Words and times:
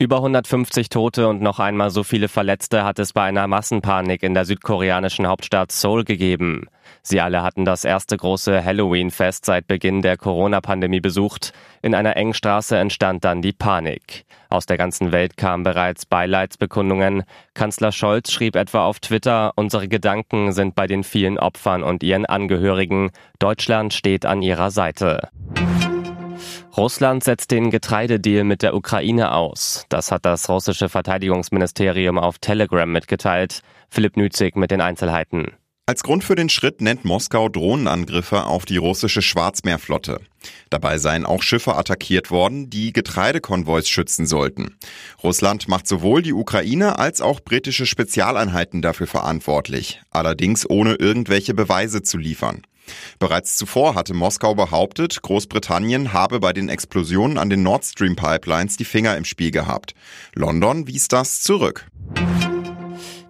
Über 0.00 0.18
150 0.18 0.90
Tote 0.90 1.26
und 1.26 1.42
noch 1.42 1.58
einmal 1.58 1.90
so 1.90 2.04
viele 2.04 2.28
Verletzte 2.28 2.84
hat 2.84 3.00
es 3.00 3.12
bei 3.12 3.24
einer 3.24 3.48
Massenpanik 3.48 4.22
in 4.22 4.32
der 4.32 4.44
südkoreanischen 4.44 5.26
Hauptstadt 5.26 5.72
Seoul 5.72 6.04
gegeben. 6.04 6.68
Sie 7.02 7.20
alle 7.20 7.42
hatten 7.42 7.64
das 7.64 7.84
erste 7.84 8.16
große 8.16 8.64
Halloween-Fest 8.64 9.44
seit 9.44 9.66
Beginn 9.66 10.00
der 10.02 10.16
Corona-Pandemie 10.16 11.00
besucht. 11.00 11.52
In 11.82 11.96
einer 11.96 12.16
engen 12.16 12.34
Straße 12.34 12.76
entstand 12.76 13.24
dann 13.24 13.42
die 13.42 13.52
Panik. 13.52 14.24
Aus 14.50 14.66
der 14.66 14.78
ganzen 14.78 15.10
Welt 15.10 15.36
kamen 15.36 15.64
bereits 15.64 16.06
Beileidsbekundungen. 16.06 17.24
Kanzler 17.54 17.90
Scholz 17.90 18.30
schrieb 18.30 18.54
etwa 18.54 18.84
auf 18.84 19.00
Twitter, 19.00 19.52
unsere 19.56 19.88
Gedanken 19.88 20.52
sind 20.52 20.76
bei 20.76 20.86
den 20.86 21.02
vielen 21.02 21.40
Opfern 21.40 21.82
und 21.82 22.04
ihren 22.04 22.24
Angehörigen. 22.24 23.10
Deutschland 23.40 23.94
steht 23.94 24.26
an 24.26 24.42
ihrer 24.42 24.70
Seite. 24.70 25.28
Russland 26.78 27.24
setzt 27.24 27.50
den 27.50 27.70
Getreidedeal 27.70 28.44
mit 28.44 28.62
der 28.62 28.72
Ukraine 28.72 29.32
aus. 29.32 29.84
Das 29.88 30.12
hat 30.12 30.24
das 30.24 30.48
russische 30.48 30.88
Verteidigungsministerium 30.88 32.18
auf 32.18 32.38
Telegram 32.38 32.88
mitgeteilt. 32.88 33.62
Philipp 33.90 34.16
Nützig 34.16 34.54
mit 34.54 34.70
den 34.70 34.80
Einzelheiten. 34.80 35.54
Als 35.86 36.04
Grund 36.04 36.22
für 36.22 36.36
den 36.36 36.48
Schritt 36.48 36.80
nennt 36.80 37.04
Moskau 37.04 37.48
Drohnenangriffe 37.48 38.44
auf 38.44 38.64
die 38.64 38.76
russische 38.76 39.22
Schwarzmeerflotte. 39.22 40.20
Dabei 40.70 40.98
seien 40.98 41.26
auch 41.26 41.42
Schiffe 41.42 41.74
attackiert 41.74 42.30
worden, 42.30 42.70
die 42.70 42.92
Getreidekonvois 42.92 43.86
schützen 43.88 44.24
sollten. 44.24 44.76
Russland 45.24 45.66
macht 45.66 45.88
sowohl 45.88 46.22
die 46.22 46.32
Ukraine 46.32 47.00
als 47.00 47.20
auch 47.20 47.40
britische 47.40 47.86
Spezialeinheiten 47.86 48.82
dafür 48.82 49.08
verantwortlich, 49.08 50.00
allerdings 50.12 50.68
ohne 50.70 50.94
irgendwelche 50.94 51.54
Beweise 51.54 52.02
zu 52.02 52.18
liefern. 52.18 52.62
Bereits 53.18 53.56
zuvor 53.56 53.94
hatte 53.94 54.14
Moskau 54.14 54.54
behauptet, 54.54 55.22
Großbritannien 55.22 56.12
habe 56.12 56.40
bei 56.40 56.52
den 56.52 56.68
Explosionen 56.68 57.38
an 57.38 57.50
den 57.50 57.62
Nord 57.62 57.84
Stream 57.84 58.16
Pipelines 58.16 58.76
die 58.76 58.84
Finger 58.84 59.16
im 59.16 59.24
Spiel 59.24 59.50
gehabt. 59.50 59.94
London 60.34 60.86
wies 60.86 61.08
das 61.08 61.40
zurück. 61.40 61.86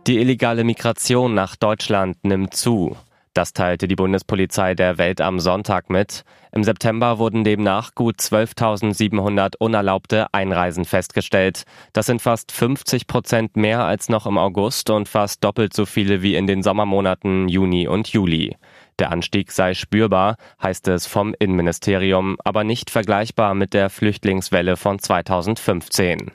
Die 0.06 0.19
illegale 0.19 0.65
Migration 0.65 1.34
nach 1.34 1.56
Deutschland 1.56 2.17
nimmt 2.25 2.55
zu. 2.55 2.97
Das 3.39 3.53
teilte 3.53 3.86
die 3.86 3.94
Bundespolizei 3.94 4.75
der 4.75 4.98
Welt 4.98 5.20
am 5.20 5.39
Sonntag 5.39 5.91
mit. 5.91 6.25
Im 6.50 6.64
September 6.64 7.20
wurden 7.20 7.44
demnach 7.44 7.94
gut 7.94 8.17
12.700 8.17 9.55
unerlaubte 9.61 10.27
Einreisen 10.34 10.84
festgestellt. 10.84 11.62
Das 11.92 12.06
sind 12.06 12.20
fast 12.20 12.50
50 12.50 13.06
Prozent 13.06 13.56
mehr 13.56 13.84
als 13.84 14.09
noch 14.09 14.27
im 14.27 14.39
August 14.39 14.91
und 14.91 15.09
fast 15.09 15.44
doppelt 15.44 15.72
so 15.72 15.86
viele 15.86 16.20
wie 16.20 16.34
in 16.34 16.48
den 16.48 16.64
Sommermonaten 16.64 17.48
Juni 17.48 17.86
und 17.86 18.09
Juli. 18.09 18.56
Der 18.98 19.12
Anstieg 19.12 19.53
sei 19.53 19.75
spürbar, 19.75 20.34
heißt 20.61 20.89
es 20.89 21.06
vom 21.06 21.33
Innenministerium, 21.39 22.39
aber 22.42 22.64
nicht 22.64 22.91
vergleichbar 22.91 23.55
mit 23.55 23.72
der 23.72 23.89
Flüchtlingswelle 23.89 24.77
von 24.77 24.98
2015. 24.98 26.33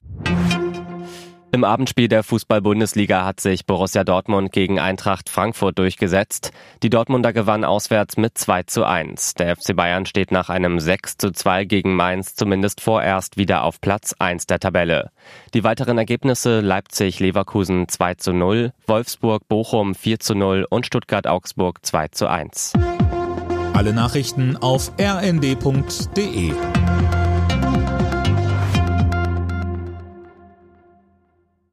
Im 1.54 1.64
Abendspiel 1.64 2.08
der 2.08 2.24
Fußball-Bundesliga 2.24 3.26
hat 3.26 3.40
sich 3.40 3.68
Borussia 3.68 4.04
Dortmund 4.04 4.52
gegen 4.52 4.80
Eintracht 4.80 5.30
Frankfurt 5.30 5.78
durchgesetzt. 5.78 6.50
Die 6.82 6.90
Dortmunder 6.90 7.32
gewannen 7.32 7.64
auswärts 7.64 8.18
mit 8.18 8.36
2 8.40 8.64
zu 8.64 8.86
1. 8.86 9.36
Der 9.36 9.56
FC 9.56 9.76
Bayern 9.76 10.08
steht 10.08 10.32
nach 10.32 10.50
einem 10.50 10.80
6 10.80 11.18
zu 11.18 11.30
2 11.32 11.66
gegen 11.66 11.96
Mainz 11.96 12.34
zumindest 12.34 12.82
vorerst 12.82 13.38
wieder 13.38 13.66
auf 13.66 13.80
Platz 13.82 14.16
1 14.18 14.48
der 14.48 14.60
Tabelle. 14.60 15.12
Die 15.54 15.64
weiteren 15.64 16.00
Ergebnisse 16.00 16.60
Leipzig-Leverkusen 16.60 17.88
2 17.88 18.16
zu 18.16 18.34
0, 18.34 18.74
Wolfsburg-Bochum 18.88 19.94
4 19.94 20.20
zu 20.22 20.34
0 20.34 20.66
und 20.68 20.88
Stuttgart-Augsburg 20.88 21.86
2 21.86 22.08
zu 22.08 22.26
1. 22.26 22.74
Alle 23.74 23.94
Nachrichten 23.94 24.58
auf 24.58 24.92
rnd.de 25.00 26.54